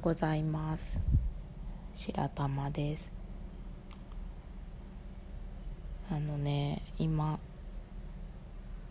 [0.00, 0.98] ございます。
[1.94, 3.12] 白玉です。
[6.10, 7.38] あのね今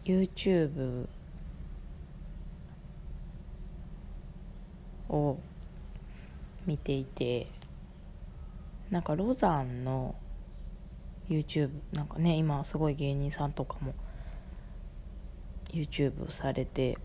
[0.06, 1.08] YouTube
[5.10, 5.38] を
[6.68, 7.48] 見ていて
[8.92, 10.14] なんかロザンの
[11.28, 13.96] YouTube なんかね今すごい芸人さんとかも
[15.72, 17.00] YouTube されて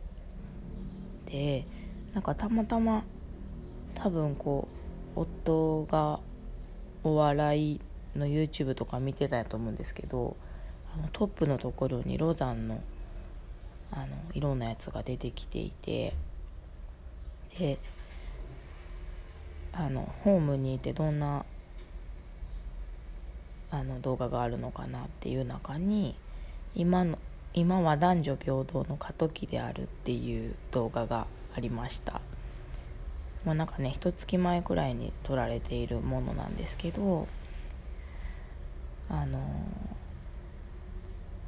[1.25, 1.67] で
[2.13, 3.03] なんかたまたま
[4.05, 4.69] 多分こ
[5.17, 6.21] う夫が
[7.05, 7.81] お笑い
[8.15, 10.37] の YouTube とか見てたと思うんですけど
[10.95, 12.83] あのトップのところにロザンの
[13.91, 16.13] あのいろんなやつが出てきていて
[17.59, 17.79] で
[19.73, 21.47] あのホームにいてどんな
[23.71, 26.15] あの動画があるのかなっていう中に
[26.75, 27.19] 今の
[27.55, 32.21] 今は男女平等の過渡期であるっていう動画がありました。
[33.45, 37.27] まあなんかね一月前くらいに撮られているものなんですけど
[39.09, 39.41] あの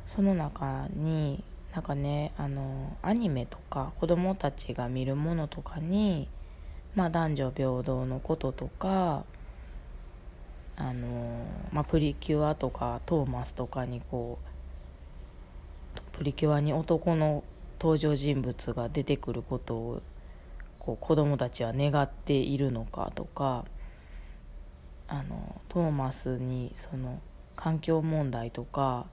[0.06, 6.28] その中になんかねあのアニメとか子供たちが見るものとかに、
[6.94, 9.24] まあ、男女平等のこととか
[10.76, 14.56] あの、まあ、プリキュアとかトーマスとかにこう
[16.16, 17.44] プリキュアに男の
[17.78, 20.02] 登場人物が出てくることを
[20.86, 23.64] こう子供たちは願っているのかとか
[25.08, 27.20] あのトーマスにその
[27.56, 29.06] 環境問題とか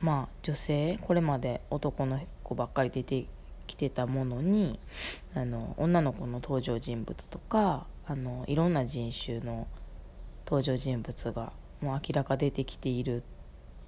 [0.00, 3.26] まあ女性これまで男の子ばっかり出て
[3.66, 4.78] きてたものに
[5.34, 9.66] あの女の子の登場人物とかあのいろんな人種の
[10.44, 13.22] 登場人物がもう明らか出てきているっ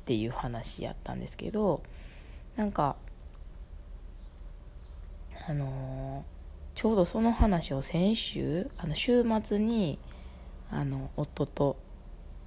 [0.06, 1.82] ていう話やったんですけど
[2.56, 2.96] なんか
[5.48, 6.36] あのー、
[6.77, 9.98] ちょうどその話を先週あの週末に
[10.70, 11.78] あの夫と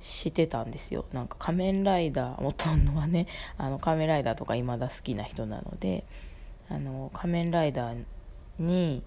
[0.02, 1.06] してたんですよ。
[1.12, 3.26] なんか仮面ライダー夫のはね
[3.58, 6.06] あの仮面ライダーとか未だ好きな人なので
[6.70, 8.06] あの仮面ライダー
[8.60, 9.02] に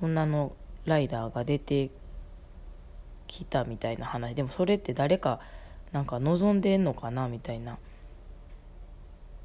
[0.00, 0.52] 女の
[0.84, 1.90] ライダーが出て
[3.26, 4.36] きたみたいな話。
[4.36, 5.40] でもそれって誰か
[5.90, 7.78] なんか望んでんのかなみたいな。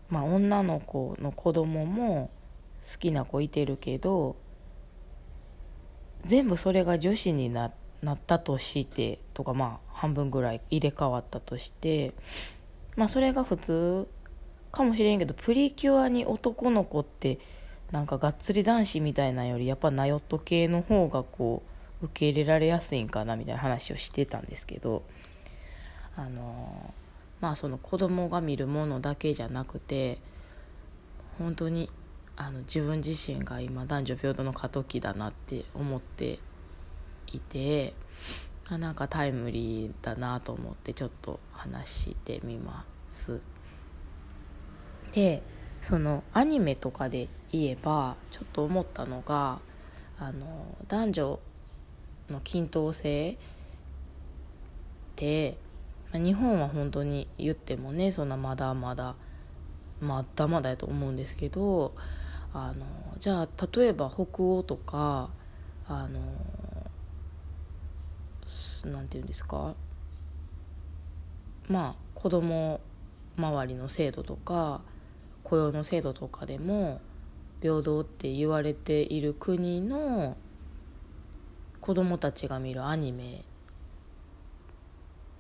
[0.10, 2.30] まあ女の子の子供も
[2.88, 4.36] 好きな子いてるけど
[6.28, 7.72] 全部それが女子にな
[8.04, 12.14] なったとしてとかまあ半分ぐらい入れ替わったとして
[12.96, 14.08] まあそれが普通
[14.72, 17.40] かもしれんけどプリキュアに男の子って
[17.92, 21.64] なんかがっつり男子みたいなよりやっぱナヨット系の方がこ
[22.02, 25.04] う受け入れられやすいんかなみたいな話をしてたんですけど
[26.16, 26.94] あの
[27.40, 30.20] まあその子供が見るものだけじゃなくて
[31.40, 31.90] 本当に
[32.38, 36.40] あの自分自身が今男女平等の過渡期だなって思って
[37.32, 37.94] いて
[38.70, 43.42] あなんかタイムリーだなと思ってちょっと話してみます。
[45.14, 45.42] で
[45.82, 49.60] そのアニメとかで言えばちょっと思ったのが
[50.20, 51.40] あの男女
[52.30, 53.36] の均等性っ
[55.16, 55.58] て
[56.14, 59.16] 日本は本当に言ってもねそんなまだまだ
[60.02, 61.94] まだまだやと思うんですけど
[62.66, 62.86] あの
[63.20, 65.30] じゃあ例えば北欧とか
[65.88, 66.20] あの
[68.92, 69.76] なんて言うんですか？
[71.68, 72.80] まあ子供
[73.38, 74.82] 周りの制度とか
[75.44, 77.02] 雇用の制度とかでも
[77.62, 80.38] 平等って言われている国の
[81.82, 83.44] 子供たちが見るアニメ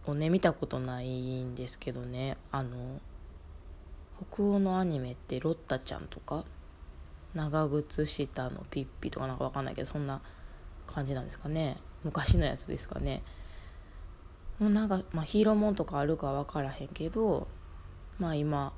[0.05, 2.37] をね見たことないんですけどね。
[2.51, 3.01] あの
[4.33, 6.43] 北欧のアニメってロッタちゃんとか
[7.37, 10.21] 長靴下のピッピとかなんかわかんないけどそんな
[10.87, 11.77] 感じなんですかね。
[12.03, 13.21] 昔のやつですかね。
[14.59, 17.47] もうなんか、まあ、ヒーローもんとかあるか分からへんけど
[18.17, 18.73] まあ今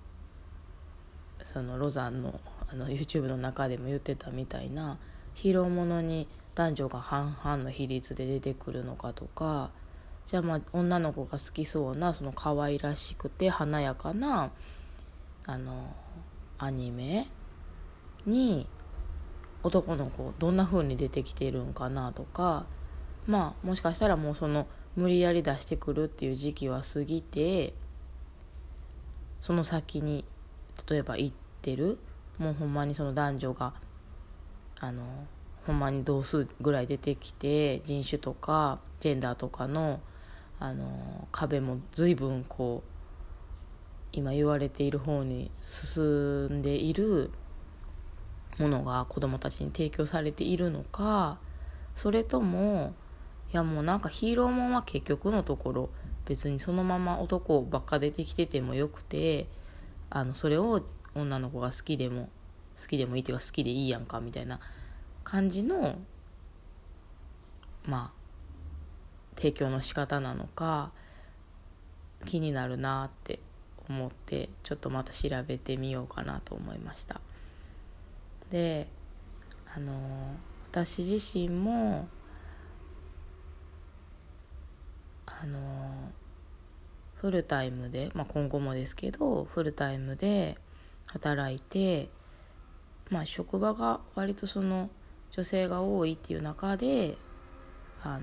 [1.44, 2.40] そのロザンの
[2.72, 5.00] あの YouTube の中でも言ってたみたいな
[5.34, 9.72] ヒーローものに男女が半々の比率で出てくるのかとか
[10.26, 14.52] じゃあまあ女の子が好きそうなその可愛らしくて華やかな
[15.46, 15.96] あの
[16.60, 17.26] アニメ
[18.26, 18.68] に
[19.64, 22.66] 男の子どんな風に出てきてるんかなとか
[23.28, 27.74] まあもしかしたらもうその無理やり出してくるっていう時期は過ぎて
[29.42, 30.26] その先に
[30.90, 32.00] 例えば行ってる
[32.38, 33.74] もうほんまにその男女が
[34.80, 35.04] あの
[35.66, 40.00] ほんまに同数ぐらい出てきて人種とかジェンダーとかの
[40.62, 42.90] あの壁も随分こう
[44.12, 47.32] 今言われている方に進んでいる
[48.60, 51.40] ものが子どもたちに提供されているのか
[51.96, 52.94] それとも
[53.52, 55.90] いやもうなんかヒーローもんは結局のところ
[56.26, 59.48] 別にそのまま男ばっか出てきててもよくて
[60.12, 60.84] あのそれを
[61.16, 62.30] 女の子が好きでも
[62.80, 64.60] 好きでもいいっていうか好きでいいやんかみたいな
[65.24, 65.98] 感じの
[67.86, 68.20] まあ
[69.36, 70.92] 提供の仕方なのか
[72.26, 73.40] 気になるなって
[73.90, 77.22] 思ってちょっとまた調べてみようかなと思いました。
[78.52, 78.88] で
[79.76, 79.94] あの
[80.72, 82.08] 私自身も
[85.26, 86.12] あの
[87.16, 90.58] フルタイムで、まあ、今後もですけどフルタイムで
[91.06, 92.10] 働いて、
[93.10, 94.90] まあ、職場が割とその
[95.32, 97.18] 女性が多いっていう中で
[98.04, 98.22] あの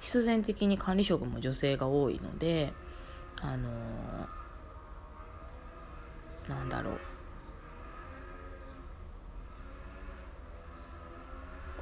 [0.00, 2.72] 必然的に管理職も女性が多いので
[3.40, 3.68] あの
[6.48, 7.21] なんだろう。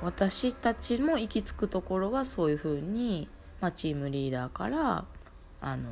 [0.02, 3.28] 私たちも行き着くところはそういうふうに、
[3.60, 5.04] まあ、チームリーダーから
[5.60, 5.90] あの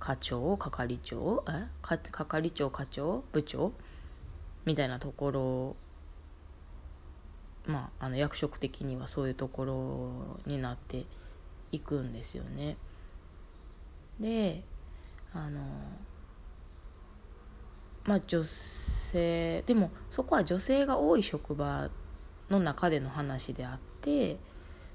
[0.00, 1.68] 課長係長え？
[1.82, 3.72] 係長課長部長
[4.64, 5.76] みたいなところ
[7.66, 11.04] まああの役職的にはそういうところになって
[11.70, 12.76] いくんですよね。
[14.18, 14.64] で
[15.32, 15.60] あの
[18.04, 21.90] まあ女性性でもそこは女性が多い職場
[22.50, 24.36] の中での話であって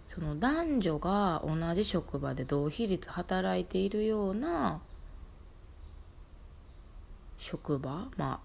[0.08, 4.82] その男女が同じ職場で同比率働いているような
[7.38, 8.40] 職場まあ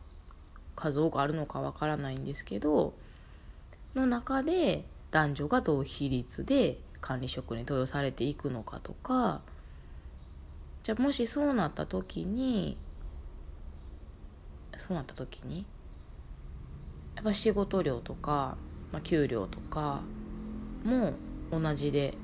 [0.74, 2.94] 数多くあるのかわからないんですけど
[3.94, 9.40] の中で男女が同比率で管理職に登用されていくのかとか
[10.82, 12.76] じゃあもしそうなった時に
[14.88, 15.66] そうなった時に
[17.14, 18.56] やっぱ仕事量とか、
[18.90, 20.00] まあ、給料とか
[20.82, 21.12] も
[21.52, 22.14] 同じで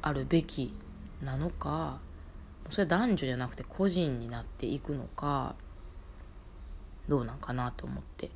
[0.00, 0.74] あるべき
[1.22, 1.98] なのか
[2.70, 5.56] それは男女じゃなくて個人になっていくのか
[7.06, 8.30] どうなんかなと思って。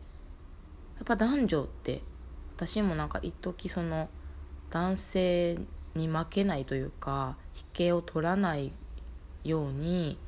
[0.96, 2.02] やっぱ男女って
[2.56, 4.08] 私もなんか一時その
[4.70, 5.58] 男性
[5.94, 8.72] に負けないというか引けを取らない
[9.44, 10.18] ように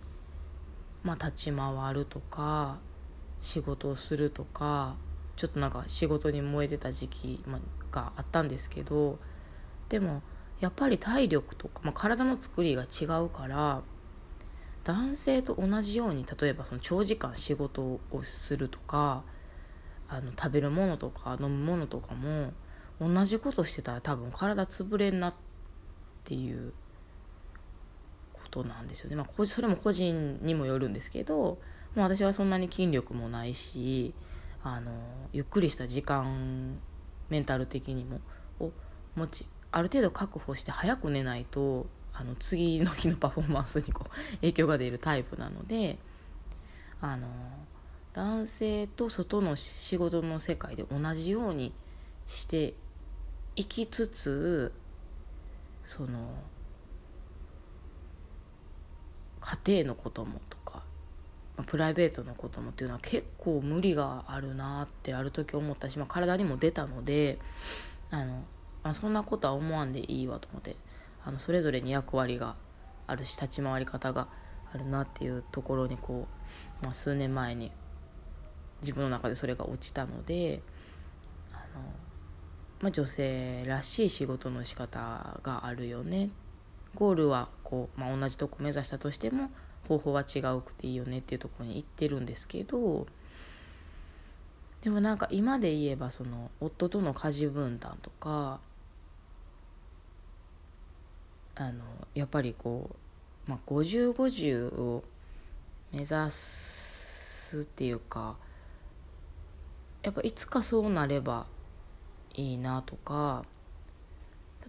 [1.03, 2.79] まあ立ち回るとか
[3.47, 4.97] 仕事をするとか
[5.37, 7.45] ちょっとなんか仕事に燃えてた時期
[7.93, 9.21] があったんですけど
[9.89, 10.23] でも
[10.59, 13.83] やっぱり体力とか、まあ、体の作りが違うから
[14.83, 19.23] 男性と同じように例えばその長時間仕事をするとか
[20.09, 22.53] あの食べるものとか飲むものとかも
[23.01, 25.35] 同じことしてたら多分体潰れんなっ
[26.25, 26.73] ていう
[28.33, 31.59] ことなんですよね、まあ、それも個人にもよるんですけど、
[31.97, 34.15] まあ、私はそんなに筋力もないし
[34.63, 34.93] あの
[35.33, 36.79] ゆっくりした時間
[37.31, 38.21] メンタル的にも
[38.61, 38.71] を
[39.17, 44.11] 持ちある程度確保して早く寝ないとあの次の日のパフォーマンスにこう
[44.41, 45.99] 影響が出るタイプなので
[47.01, 47.29] あの
[48.13, 51.73] 男性と外の仕事の世界で同じように
[52.27, 52.75] して
[53.55, 54.73] いきつつ
[55.85, 56.29] その
[59.41, 60.57] 家庭のこともと
[61.57, 67.39] かプライベートのこともっていうのは結構無理があるなってある時思ったし、まあ、体にも出たので
[68.11, 68.45] あの
[68.83, 70.77] あそんなことは思わんでいいわと思って
[71.25, 72.57] あのそれぞれに役割が
[73.07, 74.29] あるし立ち回り方が
[74.73, 76.29] あるなっていうところにこ
[76.83, 77.73] う、まあ、数年前に
[78.83, 80.61] 自分の中でそれが落ちたので
[81.53, 81.83] あの、
[82.81, 86.31] まあ、女性らしい仕事の仕方があるよね。
[86.95, 89.51] ゴールはこう、まあ、同じとこ目指したとしても
[89.87, 93.07] 方法は違うくていいよねっていうところに行ってるんですけど
[94.83, 98.61] でもなんか今で言えばその夫との家事分担とか
[101.55, 102.90] あのやっぱりこ
[103.49, 105.02] う、まあ、5050を
[105.93, 108.37] 目指すっていうか
[110.02, 111.47] やっぱいつかそうなれば
[112.35, 113.45] いいなとか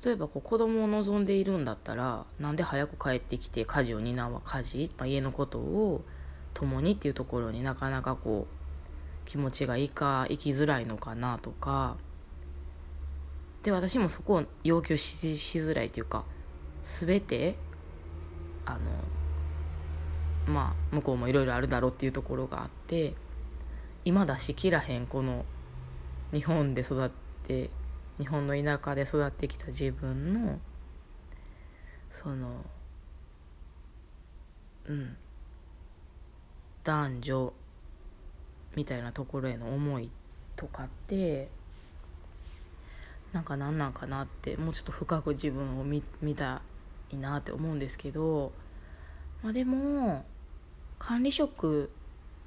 [0.03, 6.03] 例えばこう子供を望んでいるんだったらなんで早く帰ってきて家事を担うは家事、まあ、家のことを
[6.53, 11.97] 共にっていうところになかなかこう気持ちがいいか生きづらいのかなとか。
[13.63, 15.27] で私もそこを要求し
[15.59, 16.23] づらいというか
[16.83, 17.55] 全て
[18.65, 18.77] あ
[20.47, 23.13] のまあ向こうもいろいろあるだろうっていうところがあって
[24.05, 25.43] 今出しきらへんこの
[26.31, 27.09] 日本で育っ
[27.43, 27.69] て
[28.19, 30.59] 日本の田舎で育ってきた自分の
[32.09, 32.65] その
[34.85, 35.17] うん。
[36.87, 37.53] 男女
[38.77, 40.09] みたいなところへの思い
[40.55, 41.49] とかって
[43.33, 46.61] なんか何なんかなってもうちょっと深く自分を見見た
[47.11, 48.53] いなって思うんですけど、
[49.43, 50.23] まあ、でも
[50.97, 51.91] 管理職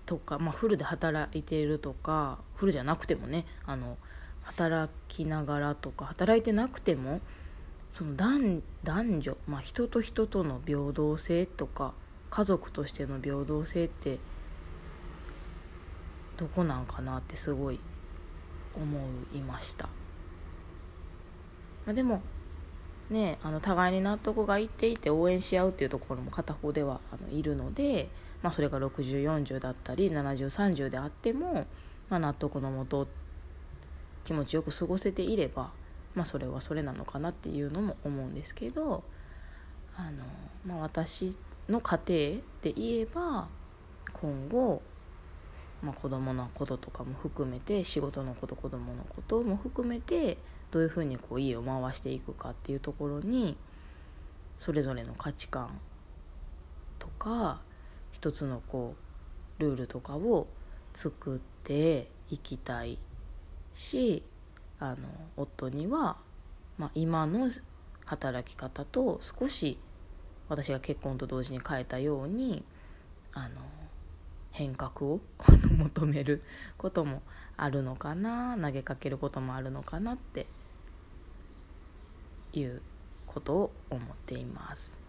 [0.06, 3.98] とか、まあ、フルで働いているとかフルじゃなくてもねあの
[4.42, 7.20] 働きながらとか働いてなくても
[7.90, 11.92] その男男女、まあ、人と人との平等性とか
[12.30, 14.18] 家族としての平等性って
[16.36, 17.80] どこなんかなってすごい
[18.74, 18.98] 思
[19.34, 19.88] いました。
[21.84, 22.22] まあ、でも
[23.10, 28.08] ねあの互いに納得がいっていて応援し合うっていうところも片方ではあのいるので、
[28.42, 31.66] まあ、それが6040だったり7030であっても、
[32.08, 33.08] まあ、納得のもと
[34.24, 35.70] 気持ちよく過ごせていれば、
[36.14, 39.02] まあ、それはそれなのかなっていうのも思うんですけど
[39.96, 40.24] あの、
[40.66, 41.36] まあ、私
[41.68, 43.48] の家庭で言えば
[44.12, 44.82] 今後、
[45.82, 50.38] まあ、子供のこととかも含めて仕事のこと子供のことも含めて
[50.70, 53.56] どういうふうにこう家を回していくかっていうところに
[54.58, 55.78] それぞれの価値観
[56.98, 57.60] とか
[58.12, 58.94] 一つのこ
[59.58, 60.46] うルールとかを
[60.92, 62.98] 作っていきたい
[63.74, 64.22] し
[64.78, 64.96] あの
[65.36, 66.16] 夫には、
[66.78, 67.50] まあ、今の
[68.06, 69.78] 働き方と少し
[70.48, 72.64] 私が結婚と同時に変えたように
[73.32, 73.62] あの
[74.52, 75.20] 変革を
[75.78, 76.42] 求める
[76.76, 77.22] ことも
[77.56, 80.46] あるのかな投げかけることもあるのかなって
[82.52, 82.82] いう
[83.26, 84.99] ことを思っています。